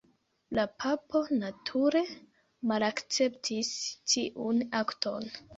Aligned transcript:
La 0.59 0.63
papo 0.83 1.21
nature 1.43 2.01
malakceptis 2.71 3.71
tiun 4.15 4.69
akton. 4.85 5.33